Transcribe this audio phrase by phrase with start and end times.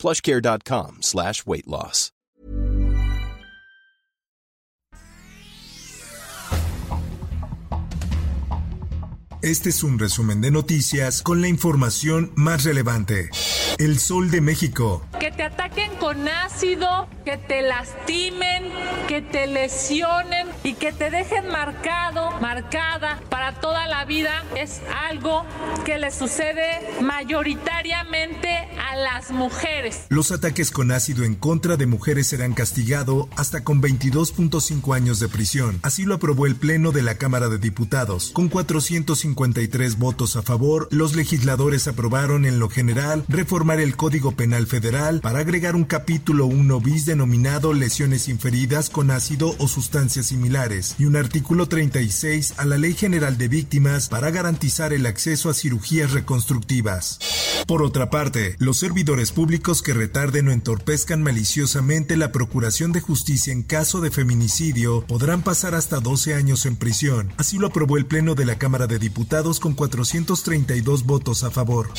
[0.00, 2.12] plushcare.com slash weight loss.
[9.42, 13.30] Este es un resumen de noticias con la información más relevante.
[13.78, 15.02] El Sol de México.
[15.18, 18.64] Que te ataquen con ácido, que te lastimen,
[19.06, 25.44] que te lesionen y que te dejen marcado, marcada para toda la vida es algo
[25.84, 30.06] que le sucede mayoritariamente a las mujeres.
[30.08, 35.28] Los ataques con ácido en contra de mujeres serán castigados hasta con 22.5 años de
[35.28, 35.78] prisión.
[35.82, 38.32] Así lo aprobó el Pleno de la Cámara de Diputados.
[38.32, 44.66] Con 453 votos a favor, los legisladores aprobaron en lo general reformar el Código Penal
[44.66, 50.94] Federal para agregar un capítulo 1 bis denominado lesiones inferidas con ácido o sustancias similares
[50.98, 55.54] y un artículo 36 a la Ley General de Víctimas para garantizar el acceso a
[55.54, 57.18] cirugías reconstructivas.
[57.70, 63.52] Por otra parte, los servidores públicos que retarden o entorpezcan maliciosamente la procuración de justicia
[63.52, 67.32] en caso de feminicidio podrán pasar hasta 12 años en prisión.
[67.36, 71.90] Así lo aprobó el Pleno de la Cámara de Diputados con 432 votos a favor.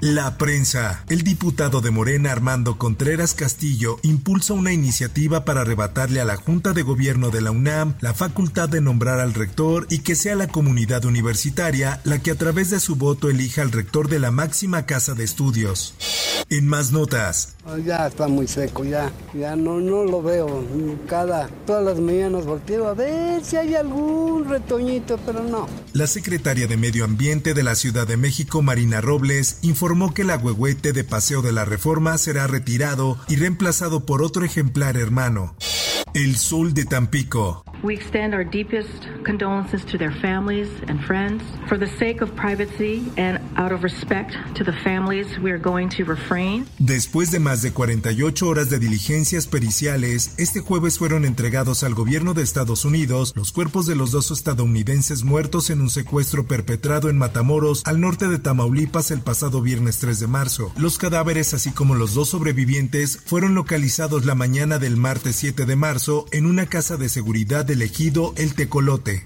[0.00, 1.04] La prensa.
[1.10, 6.72] El diputado de Morena Armando Contreras Castillo impulsa una iniciativa para arrebatarle a la Junta
[6.72, 10.48] de Gobierno de la UNAM la facultad de nombrar al rector y que sea la
[10.48, 14.86] comunidad universitaria la que a través de su voto elija al rector de la máxima
[14.86, 15.94] casa de estudios.
[16.50, 17.54] En más notas.
[17.84, 20.64] Ya está muy seco, ya, ya no, no lo veo.
[21.06, 25.68] Cada, todas las mañanas volteo a ver si hay algún retoñito, pero no.
[25.92, 30.30] La secretaria de Medio Ambiente de la Ciudad de México, Marina Robles, informó que el
[30.30, 35.54] agüehuete de Paseo de la Reforma será retirado y reemplazado por otro ejemplar hermano.
[36.14, 37.64] El Sol de Tampico.
[37.82, 41.42] We extend our deepest condolences to their families and friends.
[41.68, 45.88] For the sake of privacy and out of respect to the families, we are going
[45.90, 46.66] to refrain.
[46.78, 52.34] Después de más de 48 horas de diligencias periciales, este jueves fueron entregados al gobierno
[52.34, 57.18] de Estados Unidos los cuerpos de los dos estadounidenses muertos en un secuestro perpetrado en
[57.18, 60.72] Matamoros, al norte de Tamaulipas, el pasado viernes 3 de marzo.
[60.76, 65.76] Los cadáveres, así como los dos sobrevivientes, fueron localizados la mañana del martes 7 de
[65.76, 69.24] marzo en una casa de seguridad del ejido El Tecolote.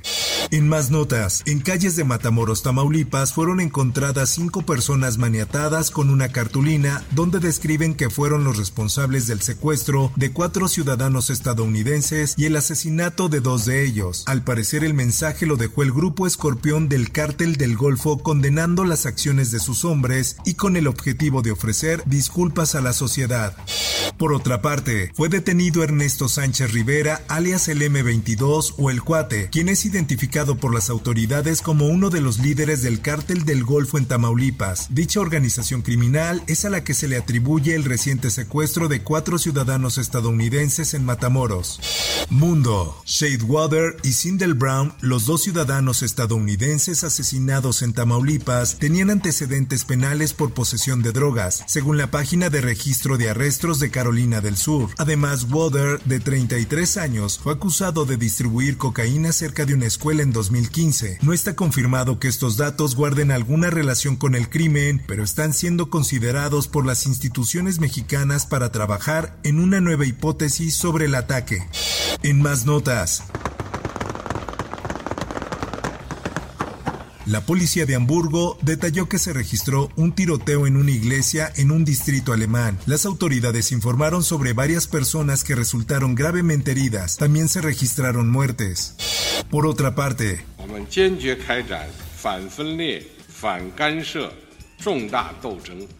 [0.50, 6.28] En más notas, en calles de Matamoros, Tamaulipas, fueron encontradas cinco personas maniatadas con una
[6.28, 12.56] cartulina donde describen que fueron los responsables del secuestro de cuatro ciudadanos estadounidenses y el
[12.56, 14.24] asesinato de dos de ellos.
[14.26, 19.06] Al parecer el mensaje lo dejó el grupo escorpión del cártel del Golfo condenando las
[19.06, 23.56] acciones de sus hombres y con el objetivo de ofrecer disculpas a la sociedad.
[24.22, 29.68] Por otra parte, fue detenido Ernesto Sánchez Rivera, alias el M22 o el Cuate, quien
[29.68, 34.06] es identificado por las autoridades como uno de los líderes del cártel del Golfo en
[34.06, 34.86] Tamaulipas.
[34.94, 39.38] Dicha organización criminal es a la que se le atribuye el reciente secuestro de cuatro
[39.38, 41.80] ciudadanos estadounidenses en Matamoros.
[42.30, 43.02] Mundo.
[43.04, 50.54] Shadewater y Sindel Brown, los dos ciudadanos estadounidenses asesinados en Tamaulipas, tenían antecedentes penales por
[50.54, 54.11] posesión de drogas, según la página de registro de arrestos de Carolina
[54.98, 60.32] Además, Water, de 33 años, fue acusado de distribuir cocaína cerca de una escuela en
[60.32, 61.18] 2015.
[61.22, 65.90] No está confirmado que estos datos guarden alguna relación con el crimen, pero están siendo
[65.90, 71.66] considerados por las instituciones mexicanas para trabajar en una nueva hipótesis sobre el ataque.
[72.22, 73.24] En más notas.
[77.26, 81.84] La policía de Hamburgo detalló que se registró un tiroteo en una iglesia en un
[81.84, 82.78] distrito alemán.
[82.86, 87.18] Las autoridades informaron sobre varias personas que resultaron gravemente heridas.
[87.18, 88.96] También se registraron muertes.
[89.50, 90.44] Por otra parte,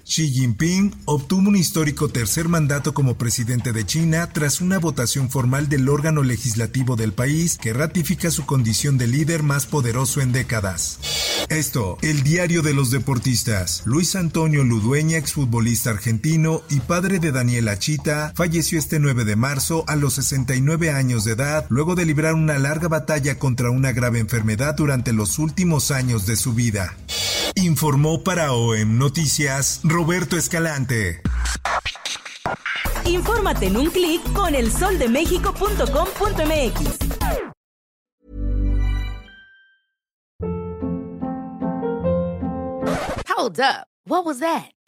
[0.04, 5.68] Xi Jinping obtuvo un histórico tercer mandato como presidente de China tras una votación formal
[5.68, 10.98] del órgano legislativo del país que ratifica su condición de líder más poderoso en décadas.
[11.48, 13.82] Esto, el diario de los deportistas.
[13.84, 19.84] Luis Antonio Ludueña, exfutbolista argentino y padre de Daniela Chita, falleció este 9 de marzo
[19.86, 24.18] a los 69 años de edad luego de librar una larga batalla contra una grave
[24.18, 26.96] enfermedad durante los últimos años de su vida.
[27.54, 31.22] Informó para OEM Noticias Roberto Escalante.
[33.04, 36.98] Infórmate en un clic con elsoldemexico.com.mx.
[43.28, 43.86] Hold up.
[44.04, 44.70] What was that?